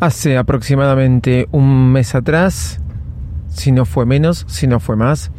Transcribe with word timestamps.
Hace 0.00 0.38
aproximadamente 0.38 1.46
un 1.52 1.92
mes 1.92 2.14
atrás, 2.14 2.80
si 3.48 3.70
no 3.70 3.84
fue 3.84 4.06
menos, 4.06 4.46
si 4.48 4.66
no 4.66 4.80
fue 4.80 4.96
más, 4.96 5.30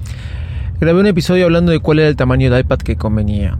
grabé 0.79 0.99
un 0.99 1.07
episodio 1.07 1.45
hablando 1.45 1.71
de 1.71 1.79
cuál 1.79 1.97
era 1.97 2.07
el 2.07 2.15
tamaño 2.15 2.51
de 2.51 2.59
iPad 2.59 2.77
que 2.77 2.95
convenía. 2.95 3.57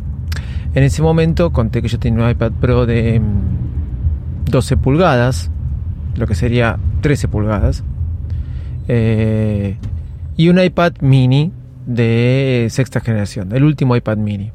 En 0.75 0.83
ese 0.83 1.01
momento 1.01 1.51
conté 1.51 1.81
que 1.81 1.87
yo 1.87 1.97
tenía 1.97 2.23
un 2.23 2.29
iPad 2.29 2.51
Pro 2.51 2.85
de 2.85 3.19
12 4.45 4.75
mm, 4.75 4.79
pulgadas, 4.79 5.49
lo 6.15 6.27
que 6.27 6.35
sería 6.35 6.77
13 7.01 7.27
pulgadas, 7.29 7.83
eh, 8.87 9.77
y 10.37 10.49
un 10.49 10.59
iPad 10.59 10.93
mini 11.01 11.51
de 11.87 12.67
sexta 12.69 12.99
generación, 12.99 13.53
el 13.53 13.63
último 13.63 13.95
iPad 13.95 14.17
mini. 14.17 14.51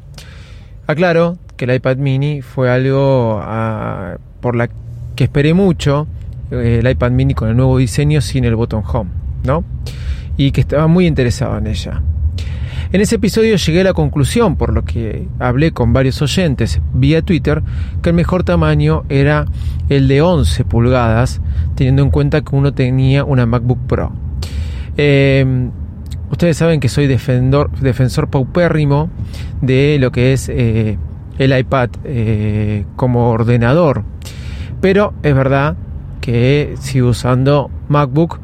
Aclaro 0.87 1.39
que 1.57 1.65
el 1.65 1.75
iPad 1.75 1.97
mini 1.97 2.41
fue 2.41 2.71
algo 2.71 3.41
ah, 3.43 4.19
por 4.41 4.55
la 4.55 4.69
que 5.17 5.25
esperé 5.25 5.53
mucho 5.53 6.07
el 6.51 6.89
iPad 6.89 7.11
mini 7.11 7.35
con 7.35 7.49
el 7.49 7.57
nuevo 7.57 7.79
diseño 7.79 8.21
sin 8.21 8.45
el 8.45 8.57
botón 8.57 8.83
home, 8.87 9.11
¿no? 9.45 9.65
Y 10.37 10.53
que 10.53 10.61
estaba 10.61 10.87
muy 10.87 11.07
interesado 11.07 11.57
en 11.59 11.66
ella. 11.66 12.03
En 12.93 13.01
ese 13.01 13.16
episodio 13.16 13.57
llegué 13.57 13.80
a 13.80 13.85
la 13.85 13.95
conclusión, 13.95 14.57
por 14.57 14.73
lo 14.73 14.85
que 14.85 15.27
hablé 15.41 15.73
con 15.73 15.93
varios 15.93 16.23
oyentes 16.23 16.80
vía 16.95 17.21
Twitter, 17.21 17.63
que 18.01 18.11
el 18.11 18.15
mejor 18.15 18.45
tamaño 18.45 19.05
era 19.09 19.47
el 19.88 20.07
de 20.07 20.23
11 20.23 20.65
pulgadas, 20.65 21.41
teniendo 21.75 22.03
en 22.03 22.11
cuenta 22.11 22.43
que 22.43 22.55
uno 22.55 22.73
tenía 22.73 23.25
una 23.25 23.45
MacBook 23.45 23.81
Pro. 23.88 24.13
Em, 24.97 25.73
ustedes 26.31 26.57
saben 26.57 26.79
que 26.79 26.88
soy 26.88 27.09
defensor, 27.09 27.71
defensor 27.81 28.29
paupérrimo 28.29 29.10
de 29.60 29.99
lo 30.01 30.13
que 30.13 30.33
es 30.33 30.49
eh, 30.49 30.97
el 31.38 31.59
iPad 31.59 31.91
eh, 32.05 32.85
como 32.95 33.31
ordenador, 33.31 34.05
pero 34.81 35.13
es 35.25 35.35
verdad 35.35 35.77
que 36.27 36.74
sigo 36.80 37.10
usando 37.10 37.71
MacBook, 37.88 38.41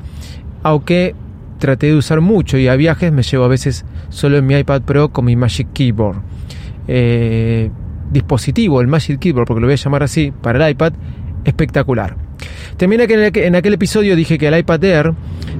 aunque 0.63 1.17
traté 1.59 1.89
de 1.89 1.97
usar 1.97 2.21
mucho 2.21 2.57
y 2.57 2.69
a 2.69 2.77
viajes 2.77 3.11
me 3.13 3.25
llevo 3.25 3.45
a 3.45 3.49
veces 3.49 3.85
solo 4.09 4.39
en 4.39 4.47
mi 4.47 4.55
iPad 4.55 4.83
Pro 4.83 5.09
con 5.09 5.25
mi 5.25 5.35
Magic 5.35 5.67
Keyboard. 5.73 6.19
Eh, 6.87 7.73
dispositivo, 8.13 8.81
el 8.81 8.87
Magic 8.87 9.19
Keyboard, 9.19 9.49
porque 9.49 9.61
lo 9.61 9.67
voy 9.67 9.73
a 9.73 9.77
llamar 9.77 10.05
así, 10.05 10.33
para 10.43 10.65
el 10.65 10.71
iPad, 10.71 10.93
espectacular. 11.45 12.17
También 12.77 13.01
en 13.11 13.57
aquel 13.57 13.75
episodio 13.75 14.15
dije 14.15 14.39
que 14.39 14.47
el 14.47 14.57
iPad 14.59 14.85
Air 14.85 15.15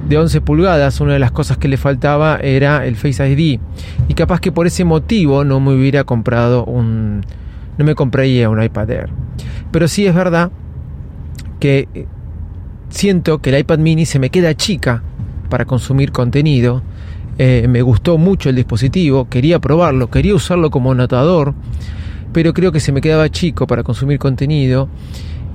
de 0.07 0.17
11 0.17 0.39
pulgadas, 0.39 1.01
una 1.01 1.11
de 1.11 1.19
las 1.19 1.31
cosas 1.31 1.57
que 1.57 1.67
le 1.67 1.75
faltaba 1.75 2.37
era 2.41 2.85
el 2.85 2.95
Face 2.95 3.29
ID. 3.29 3.59
Y 4.07 4.13
capaz 4.13 4.39
que 4.39 4.53
por 4.53 4.65
ese 4.65 4.85
motivo 4.85 5.43
no 5.43 5.59
me 5.59 5.73
hubiera 5.73 6.05
comprado 6.05 6.63
un... 6.63 7.25
No 7.77 7.83
me 7.83 7.95
compraría 7.95 8.49
un 8.49 8.63
iPad 8.63 8.91
Air. 8.91 9.09
Pero 9.71 9.89
sí 9.89 10.05
es 10.05 10.15
verdad 10.15 10.51
que 11.63 11.87
eh, 11.93 12.05
siento 12.89 13.39
que 13.39 13.49
el 13.49 13.59
iPad 13.59 13.79
mini 13.79 14.05
se 14.05 14.19
me 14.19 14.29
queda 14.29 14.53
chica 14.53 15.01
para 15.47 15.63
consumir 15.63 16.11
contenido. 16.11 16.83
Eh, 17.37 17.67
me 17.69 17.81
gustó 17.81 18.17
mucho 18.17 18.49
el 18.49 18.57
dispositivo, 18.57 19.29
quería 19.29 19.59
probarlo, 19.59 20.09
quería 20.09 20.35
usarlo 20.35 20.69
como 20.69 20.91
anotador, 20.91 21.53
pero 22.33 22.53
creo 22.53 22.73
que 22.73 22.81
se 22.81 22.91
me 22.91 22.99
quedaba 22.99 23.29
chico 23.29 23.65
para 23.65 23.81
consumir 23.81 24.19
contenido. 24.19 24.89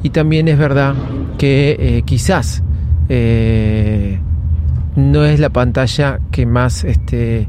Y 0.02 0.08
también 0.08 0.48
es 0.48 0.56
verdad 0.56 0.94
que 1.36 1.76
eh, 1.78 2.02
quizás 2.06 2.62
no 4.96 5.24
es 5.26 5.40
la 5.40 5.50
pantalla 5.50 6.20
que 6.30 6.46
más 6.46 6.84
este, 6.84 7.48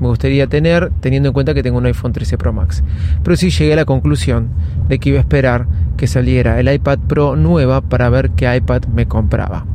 me 0.00 0.08
gustaría 0.08 0.46
tener, 0.46 0.90
teniendo 1.00 1.28
en 1.28 1.32
cuenta 1.32 1.54
que 1.54 1.62
tengo 1.62 1.78
un 1.78 1.86
iPhone 1.86 2.12
13 2.12 2.38
Pro 2.38 2.52
Max. 2.52 2.82
Pero 3.22 3.36
sí 3.36 3.50
llegué 3.50 3.72
a 3.74 3.76
la 3.76 3.84
conclusión 3.84 4.48
de 4.88 4.98
que 4.98 5.10
iba 5.10 5.18
a 5.18 5.22
esperar 5.22 5.66
que 5.96 6.06
saliera 6.06 6.58
el 6.60 6.72
iPad 6.72 6.98
Pro 7.08 7.36
nueva 7.36 7.80
para 7.80 8.08
ver 8.10 8.30
qué 8.30 8.54
iPad 8.54 8.84
me 8.94 9.06
compraba. 9.06 9.66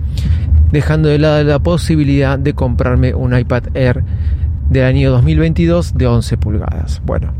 Dejando 0.71 1.09
de 1.09 1.19
lado 1.19 1.43
la 1.43 1.59
posibilidad 1.59 2.37
de 2.37 2.53
comprarme 2.53 3.13
un 3.13 3.37
iPad 3.37 3.63
Air 3.73 4.03
del 4.69 4.83
año 4.83 5.11
2022 5.11 5.97
de 5.97 6.07
11 6.07 6.37
pulgadas. 6.37 7.01
Bueno, 7.05 7.33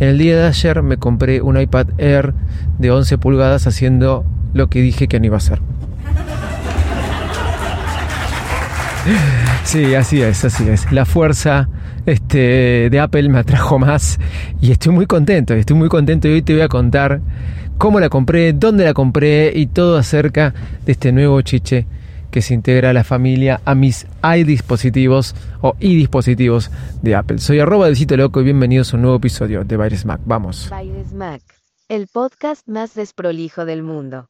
en 0.00 0.08
el 0.08 0.18
día 0.18 0.36
de 0.36 0.46
ayer 0.46 0.82
me 0.82 0.96
compré 0.96 1.42
un 1.42 1.60
iPad 1.60 1.88
Air 1.98 2.34
de 2.78 2.90
11 2.90 3.18
pulgadas 3.18 3.66
haciendo 3.66 4.24
lo 4.54 4.68
que 4.68 4.80
dije 4.80 5.06
que 5.06 5.20
no 5.20 5.26
iba 5.26 5.36
a 5.36 5.38
hacer. 5.38 5.60
Sí, 9.64 9.94
así 9.94 10.20
es, 10.20 10.44
así 10.44 10.68
es. 10.68 10.90
La 10.92 11.04
fuerza 11.06 11.68
este, 12.04 12.90
de 12.90 13.00
Apple 13.00 13.28
me 13.28 13.38
atrajo 13.38 13.78
más 13.78 14.18
y 14.60 14.70
estoy 14.70 14.92
muy 14.92 15.06
contento, 15.06 15.54
estoy 15.54 15.76
muy 15.76 15.88
contento 15.88 16.28
y 16.28 16.32
hoy 16.32 16.42
te 16.42 16.52
voy 16.52 16.62
a 16.62 16.68
contar 16.68 17.20
cómo 17.78 18.00
la 18.00 18.08
compré, 18.08 18.52
dónde 18.52 18.84
la 18.84 18.92
compré 18.92 19.52
y 19.54 19.66
todo 19.66 19.96
acerca 19.96 20.52
de 20.84 20.92
este 20.92 21.12
nuevo 21.12 21.40
chiche 21.42 21.86
que 22.30 22.42
se 22.42 22.54
integra 22.54 22.90
a 22.90 22.92
la 22.92 23.04
familia 23.04 23.60
a 23.64 23.74
mis 23.74 24.06
iDispositivos 24.22 25.34
o 25.60 25.74
iDispositivos 25.80 26.70
de 27.02 27.14
Apple. 27.14 27.38
Soy 27.38 27.60
arroba 27.60 27.86
del 27.86 27.96
sitio 27.96 28.16
loco 28.16 28.40
y 28.40 28.44
bienvenidos 28.44 28.92
a 28.92 28.96
un 28.96 29.02
nuevo 29.02 29.16
episodio 29.18 29.64
de 29.64 29.76
Virus 29.76 30.04
Mac. 30.04 30.20
Vamos. 30.24 30.70
Virus 30.70 31.12
Mac, 31.12 31.42
el 31.88 32.08
podcast 32.08 32.66
más 32.68 32.94
desprolijo 32.94 33.64
del 33.64 33.82
mundo. 33.82 34.28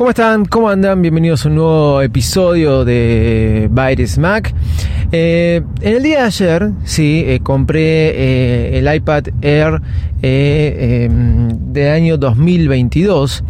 ¿Cómo 0.00 0.08
están? 0.08 0.46
¿Cómo 0.46 0.70
andan? 0.70 1.02
Bienvenidos 1.02 1.44
a 1.44 1.50
un 1.50 1.56
nuevo 1.56 2.00
episodio 2.00 2.86
de 2.86 3.68
Virus 3.70 4.16
Mac. 4.16 4.50
Eh, 5.12 5.60
en 5.82 5.96
el 5.96 6.02
día 6.02 6.20
de 6.20 6.24
ayer, 6.24 6.70
sí, 6.84 7.22
eh, 7.26 7.40
compré 7.42 7.82
eh, 7.82 8.78
el 8.78 8.94
iPad 8.94 9.24
Air 9.42 9.82
em, 10.22 11.48
de 11.70 11.90
año 11.90 12.16
2022. 12.16 13.44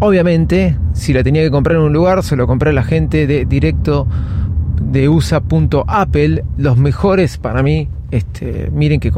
obviamente, 0.00 0.76
si 0.92 1.14
la 1.14 1.22
tenía 1.22 1.40
que 1.40 1.50
comprar 1.50 1.78
en 1.78 1.84
un 1.84 1.94
lugar, 1.94 2.22
se 2.22 2.36
lo 2.36 2.46
compré 2.46 2.68
a 2.68 2.74
la 2.74 2.84
gente 2.84 3.26
de 3.26 3.46
directo 3.46 4.06
de 4.92 5.08
USA.apple, 5.08 6.44
los 6.56 6.76
mejores 6.76 7.38
para 7.38 7.62
mí 7.62 7.88
este, 8.12 8.68
miren 8.70 9.00
que 9.00 9.10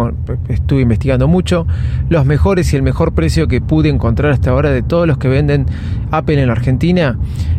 estuve 0.49 0.83
investigando 0.83 1.29
mucho. 1.29 1.67
Los 2.09 2.25
mejores 2.25 2.73
y 2.73 2.77
el 2.77 2.83
mejor 2.83 3.13
precio 3.13 3.49
que 3.49 3.61
pude 3.61 3.89
encontrar 3.89 4.33
hasta 4.33 4.51
ahora 4.51 4.71
de 4.71 4.83
todos 4.83 5.07
los 5.07 5.19
que 5.19 5.29
venden 5.29 5.67
Apple 6.13 6.41
en 6.41 6.47
la 6.47 6.53
Argentina, 6.53 7.19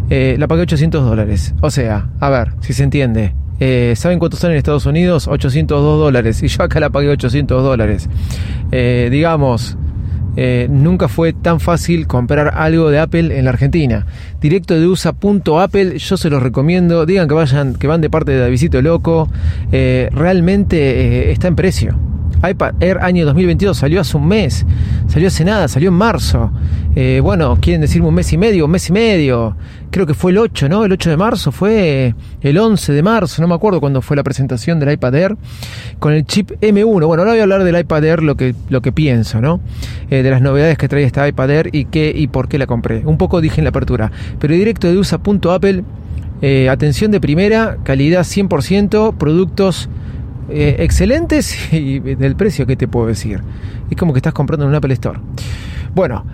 eh, 0.09 0.37
la 0.39 0.47
pagué 0.47 0.61
800 0.61 1.03
dólares. 1.03 1.53
O 1.61 1.69
sea, 1.69 2.09
a 2.19 2.29
ver, 2.29 2.53
si 2.61 2.73
se 2.73 2.83
entiende. 2.83 3.35
Eh, 3.59 3.93
¿Saben 3.95 4.19
cuántos 4.19 4.39
son 4.39 4.51
en 4.51 4.57
Estados 4.57 4.85
Unidos? 4.85 5.27
802 5.27 5.99
dólares. 5.99 6.41
Y 6.41 6.47
yo 6.47 6.63
acá 6.63 6.79
la 6.79 6.89
pagué 6.89 7.09
800 7.09 7.63
dólares. 7.63 8.09
Eh, 8.71 9.09
digamos, 9.11 9.77
eh, 10.35 10.67
nunca 10.69 11.07
fue 11.07 11.33
tan 11.33 11.59
fácil 11.59 12.07
comprar 12.07 12.53
algo 12.55 12.89
de 12.89 12.99
Apple 12.99 13.37
en 13.37 13.45
la 13.45 13.51
Argentina. 13.51 14.05
Directo 14.41 14.79
de 14.79 14.87
USA.apple, 14.87 15.97
yo 15.97 16.17
se 16.17 16.29
los 16.29 16.41
recomiendo. 16.41 17.05
Digan 17.05 17.27
que 17.27 17.33
vayan, 17.33 17.75
que 17.75 17.87
van 17.87 18.01
de 18.01 18.09
parte 18.09 18.31
de 18.31 18.39
Davidito 18.39 18.81
Loco. 18.81 19.29
Eh, 19.71 20.09
realmente 20.11 20.77
eh, 20.77 21.31
está 21.31 21.47
en 21.47 21.55
precio 21.55 21.97
iPad 22.49 22.75
Air 22.79 22.99
año 23.01 23.25
2022 23.25 23.77
salió 23.77 24.01
hace 24.01 24.17
un 24.17 24.27
mes, 24.27 24.65
salió 25.07 25.27
hace 25.27 25.45
nada, 25.45 25.67
salió 25.67 25.89
en 25.89 25.95
marzo. 25.95 26.51
Eh, 26.95 27.19
bueno, 27.21 27.57
quieren 27.59 27.81
decirme 27.81 28.07
un 28.07 28.13
mes 28.13 28.31
y 28.31 28.37
medio, 28.37 28.65
un 28.65 28.71
mes 28.71 28.89
y 28.89 28.93
medio. 28.93 29.57
Creo 29.91 30.05
que 30.05 30.13
fue 30.13 30.31
el 30.31 30.37
8, 30.37 30.69
¿no? 30.69 30.85
El 30.85 30.91
8 30.91 31.09
de 31.09 31.17
marzo, 31.17 31.51
fue 31.51 32.15
el 32.41 32.57
11 32.57 32.93
de 32.93 33.03
marzo, 33.03 33.41
no 33.41 33.47
me 33.47 33.55
acuerdo 33.55 33.79
cuándo 33.79 34.01
fue 34.01 34.15
la 34.15 34.23
presentación 34.23 34.79
del 34.79 34.91
iPad 34.93 35.15
Air 35.15 35.37
con 35.99 36.13
el 36.13 36.25
chip 36.25 36.51
M1. 36.61 37.05
Bueno, 37.05 37.23
ahora 37.23 37.31
voy 37.31 37.39
a 37.39 37.43
hablar 37.43 37.63
del 37.63 37.77
iPad 37.77 38.03
Air 38.05 38.23
lo 38.23 38.35
que, 38.35 38.55
lo 38.69 38.81
que 38.81 38.91
pienso, 38.91 39.41
¿no? 39.41 39.59
Eh, 40.09 40.23
de 40.23 40.29
las 40.29 40.41
novedades 40.41 40.77
que 40.77 40.87
trae 40.87 41.03
este 41.03 41.27
iPad 41.27 41.49
Air 41.49 41.69
y 41.73 41.85
qué 41.85 42.13
y 42.15 42.27
por 42.27 42.47
qué 42.47 42.57
la 42.57 42.67
compré. 42.67 43.01
Un 43.05 43.17
poco 43.17 43.41
dije 43.41 43.59
en 43.59 43.65
la 43.65 43.69
apertura, 43.69 44.11
pero 44.39 44.53
directo 44.53 44.87
de 44.87 44.97
USA.apple, 44.97 45.83
eh, 46.41 46.69
atención 46.69 47.11
de 47.11 47.19
primera, 47.19 47.77
calidad 47.83 48.21
100%, 48.21 49.17
productos 49.17 49.89
eh, 50.49 50.77
excelentes 50.79 51.57
y 51.73 51.99
del 51.99 52.35
precio, 52.35 52.65
¿qué 52.65 52.75
te 52.75 52.87
puedo 52.87 53.07
decir? 53.07 53.41
Es 53.89 53.97
como 53.97 54.13
que 54.13 54.19
estás 54.19 54.33
comprando 54.33 54.65
en 54.65 54.69
un 54.69 54.75
Apple 54.75 54.93
Store. 54.93 55.19
Bueno, 55.93 56.25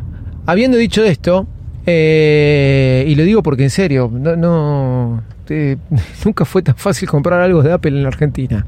habiendo 0.46 0.78
dicho 0.78 1.04
esto, 1.04 1.48
eh, 1.86 3.06
y 3.08 3.16
lo 3.16 3.24
digo 3.24 3.42
porque 3.44 3.64
en 3.64 3.70
serio, 3.70 4.12
no, 4.12 5.24
nunca 6.26 6.46
fue 6.46 6.62
tan 6.62 6.76
fácil 6.76 7.10
comprar 7.10 7.42
algo 7.42 7.64
de 7.64 7.72
Apple 7.72 7.92
en 7.92 8.04
la 8.04 8.10
Argentina. 8.10 8.66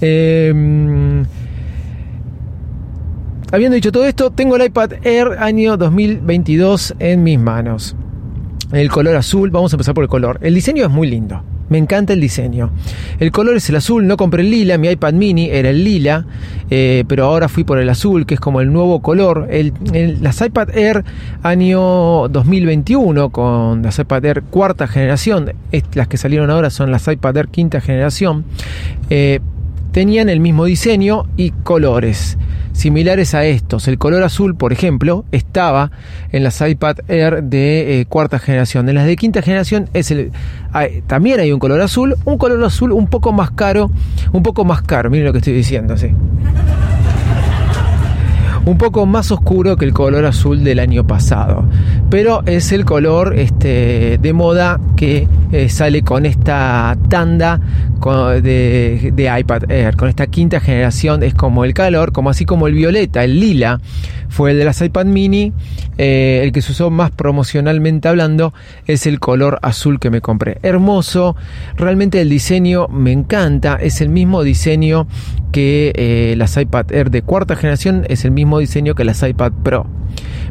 Eh, 0.00 1.24
habiendo 3.52 3.74
dicho 3.74 3.92
todo 3.92 4.04
esto, 4.04 4.30
tengo 4.30 4.56
el 4.56 4.64
iPad 4.64 4.92
Air 5.02 5.36
año 5.38 5.76
2022 5.76 6.94
en 6.98 7.22
mis 7.22 7.38
manos. 7.38 7.96
El 8.72 8.90
color 8.90 9.14
azul, 9.16 9.50
vamos 9.50 9.72
a 9.72 9.76
empezar 9.76 9.94
por 9.94 10.04
el 10.04 10.10
color. 10.10 10.38
El 10.42 10.54
diseño 10.54 10.84
es 10.84 10.90
muy 10.90 11.08
lindo. 11.08 11.42
Me 11.68 11.78
encanta 11.78 12.12
el 12.12 12.20
diseño. 12.20 12.70
El 13.18 13.32
color 13.32 13.56
es 13.56 13.68
el 13.68 13.76
azul, 13.76 14.06
no 14.06 14.16
compré 14.16 14.42
el 14.42 14.50
lila, 14.50 14.78
mi 14.78 14.88
iPad 14.88 15.14
mini 15.14 15.50
era 15.50 15.70
el 15.70 15.82
lila, 15.82 16.26
eh, 16.70 17.04
pero 17.08 17.24
ahora 17.24 17.48
fui 17.48 17.64
por 17.64 17.78
el 17.78 17.88
azul, 17.88 18.26
que 18.26 18.34
es 18.34 18.40
como 18.40 18.60
el 18.60 18.72
nuevo 18.72 19.00
color. 19.02 19.48
El, 19.50 19.72
las 20.22 20.40
iPad 20.40 20.70
Air 20.76 21.04
año 21.42 22.28
2021, 22.28 23.30
con 23.30 23.82
las 23.82 23.98
iPad 23.98 24.24
Air 24.24 24.42
cuarta 24.42 24.86
generación, 24.86 25.52
las 25.94 26.08
que 26.08 26.16
salieron 26.16 26.50
ahora 26.50 26.70
son 26.70 26.90
las 26.90 27.08
iPad 27.08 27.36
Air 27.36 27.48
quinta 27.48 27.80
generación, 27.80 28.44
eh, 29.10 29.40
tenían 29.92 30.28
el 30.28 30.40
mismo 30.40 30.66
diseño 30.66 31.26
y 31.36 31.50
colores 31.50 32.36
similares 32.76 33.34
a 33.34 33.44
estos. 33.44 33.88
El 33.88 33.98
color 33.98 34.22
azul, 34.22 34.54
por 34.54 34.72
ejemplo, 34.72 35.24
estaba 35.32 35.90
en 36.30 36.44
las 36.44 36.60
iPad 36.60 36.98
Air 37.08 37.42
de 37.42 38.00
eh, 38.00 38.06
cuarta 38.06 38.38
generación. 38.38 38.88
En 38.88 38.94
las 38.94 39.06
de 39.06 39.16
quinta 39.16 39.42
generación 39.42 39.88
es 39.94 40.10
el, 40.10 40.30
también 41.06 41.40
hay 41.40 41.52
un 41.52 41.58
color 41.58 41.80
azul, 41.80 42.14
un 42.24 42.38
color 42.38 42.62
azul 42.64 42.92
un 42.92 43.08
poco 43.08 43.32
más 43.32 43.50
caro, 43.50 43.90
un 44.32 44.42
poco 44.42 44.64
más 44.64 44.82
caro, 44.82 45.10
miren 45.10 45.26
lo 45.26 45.32
que 45.32 45.38
estoy 45.38 45.54
diciendo, 45.54 45.96
sí 45.96 46.10
un 48.66 48.78
poco 48.78 49.06
más 49.06 49.30
oscuro 49.30 49.76
que 49.76 49.84
el 49.84 49.94
color 49.94 50.26
azul 50.26 50.64
del 50.64 50.80
año 50.80 51.06
pasado. 51.06 51.64
Pero 52.10 52.42
es 52.46 52.72
el 52.72 52.84
color 52.84 53.38
este, 53.38 54.18
de 54.20 54.32
moda 54.32 54.80
que 54.96 55.28
eh, 55.52 55.68
sale 55.68 56.02
con 56.02 56.26
esta 56.26 56.96
tanda 57.08 57.60
de, 58.42 59.32
iPad 59.40 59.70
Air. 59.70 59.96
Con 59.96 60.08
esta 60.08 60.26
quinta 60.26 60.60
generación 60.60 61.22
es 61.22 61.34
como 61.34 61.64
el 61.64 61.74
calor, 61.74 62.12
como 62.12 62.30
así 62.30 62.44
como 62.44 62.66
el 62.66 62.74
violeta, 62.74 63.24
el 63.24 63.40
lila, 63.40 63.80
fue 64.28 64.50
el 64.50 64.58
de 64.58 64.64
las 64.64 64.80
iPad 64.82 65.06
mini. 65.06 65.52
Eh, 65.98 66.42
el 66.44 66.52
que 66.52 66.60
se 66.60 66.72
usó 66.72 66.90
más 66.90 67.10
promocionalmente 67.10 68.08
hablando 68.08 68.52
es 68.86 69.06
el 69.06 69.18
color 69.18 69.58
azul 69.62 69.98
que 69.98 70.10
me 70.10 70.20
compré. 70.20 70.58
Hermoso, 70.62 71.36
realmente 71.76 72.20
el 72.20 72.28
diseño 72.28 72.88
me 72.88 73.12
encanta. 73.12 73.76
Es 73.76 74.00
el 74.00 74.08
mismo 74.08 74.42
diseño 74.42 75.06
que 75.52 75.92
eh, 75.94 76.34
las 76.36 76.56
iPad 76.56 76.92
Air 76.92 77.10
de 77.10 77.22
cuarta 77.22 77.56
generación, 77.56 78.04
es 78.08 78.24
el 78.24 78.30
mismo 78.30 78.55
diseño 78.58 78.94
que 78.94 79.04
las 79.04 79.22
iPad 79.22 79.52
Pro. 79.62 79.86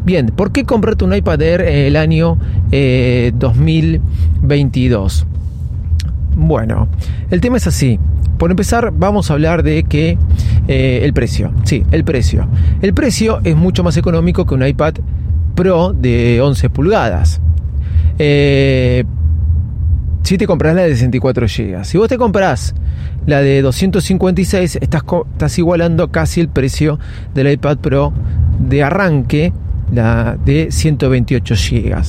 Bien, 0.03 0.27
¿por 0.27 0.51
qué 0.51 0.65
comprarte 0.65 1.05
un 1.05 1.15
iPad 1.15 1.41
Air 1.41 1.61
el 1.61 1.95
año 1.95 2.37
2022? 2.71 5.21
Eh, 5.21 5.25
bueno, 6.35 6.87
el 7.31 7.41
tema 7.41 7.57
es 7.57 7.65
así. 7.67 7.99
Por 8.37 8.51
empezar, 8.51 8.93
vamos 8.95 9.31
a 9.31 9.33
hablar 9.33 9.63
de 9.63 9.83
que 9.83 10.17
eh, 10.67 11.01
el 11.03 11.13
precio. 11.13 11.51
Sí, 11.63 11.83
el 11.91 12.03
precio. 12.03 12.47
El 12.81 12.93
precio 12.93 13.39
es 13.43 13.55
mucho 13.55 13.83
más 13.83 13.97
económico 13.97 14.45
que 14.45 14.53
un 14.53 14.63
iPad 14.65 14.95
Pro 15.55 15.93
de 15.93 16.41
11 16.41 16.69
pulgadas. 16.69 17.41
Eh, 18.19 19.05
si 20.25 20.39
te 20.39 20.47
compras 20.47 20.75
la 20.75 20.81
de 20.81 20.93
64 20.95 21.45
GB. 21.45 21.85
Si 21.85 21.99
vos 21.99 22.07
te 22.07 22.17
compras 22.17 22.73
la 23.27 23.41
de 23.41 23.61
256, 23.61 24.79
estás, 24.81 25.03
estás 25.31 25.59
igualando 25.59 26.11
casi 26.11 26.41
el 26.41 26.49
precio 26.49 26.99
del 27.35 27.51
iPad 27.51 27.77
Pro 27.77 28.11
de 28.59 28.81
arranque, 28.81 29.53
la 29.93 30.35
de 30.43 30.71
128 30.71 31.53
GB. 31.53 32.01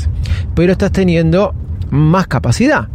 Pero 0.54 0.72
estás 0.72 0.92
teniendo 0.92 1.54
más 1.90 2.26
capacidad. 2.26 2.88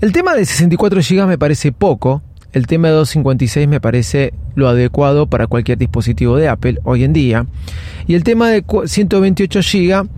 El 0.00 0.12
tema 0.12 0.34
de 0.34 0.46
64 0.46 1.00
GB 1.02 1.26
me 1.26 1.36
parece 1.36 1.70
poco, 1.70 2.22
el 2.54 2.66
tema 2.66 2.88
de 2.88 2.94
256 2.94 3.68
me 3.68 3.80
parece 3.80 4.32
lo 4.54 4.68
adecuado 4.68 5.26
para 5.26 5.48
cualquier 5.48 5.76
dispositivo 5.76 6.38
de 6.38 6.48
Apple 6.48 6.78
hoy 6.84 7.04
en 7.04 7.12
día. 7.12 7.44
Y 8.06 8.14
el 8.14 8.24
tema 8.24 8.48
de 8.48 8.64
128 8.86 9.60
GB 9.60 10.08